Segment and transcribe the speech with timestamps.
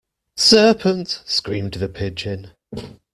[0.37, 2.53] ‘Serpent!’ screamed the Pigeon.